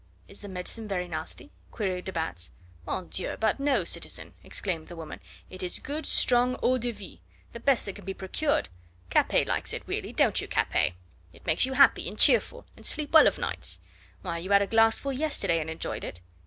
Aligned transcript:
"Is 0.27 0.41
the 0.41 0.47
medicine 0.49 0.87
very 0.87 1.07
nasty?" 1.07 1.51
queried 1.69 2.05
de 2.05 2.11
Batz. 2.11 2.49
"Mon 2.87 3.07
Dieu! 3.09 3.37
but 3.39 3.59
no, 3.59 3.83
citizen," 3.83 4.33
exclaimed 4.43 4.87
the 4.87 4.95
woman, 4.95 5.19
"it 5.47 5.61
is 5.61 5.77
good 5.77 6.07
strong 6.07 6.57
eau 6.63 6.79
de 6.79 6.89
vie, 6.89 7.19
the 7.53 7.59
best 7.59 7.85
that 7.85 7.93
can 7.93 8.03
be 8.05 8.11
procured. 8.15 8.67
Capet 9.11 9.45
likes 9.47 9.73
it 9.73 9.83
really 9.87 10.11
don't 10.11 10.41
you, 10.41 10.47
Capet? 10.47 10.93
It 11.33 11.45
makes 11.45 11.67
you 11.67 11.73
happy 11.73 12.07
and 12.07 12.17
cheerful, 12.17 12.65
and 12.75 12.83
sleep 12.83 13.11
well 13.13 13.27
of 13.27 13.37
nights. 13.37 13.79
Why, 14.23 14.39
you 14.39 14.49
had 14.49 14.63
a 14.63 14.65
glassful 14.65 15.13
yesterday 15.13 15.61
and 15.61 15.69
enjoyed 15.69 16.03
it. 16.03 16.19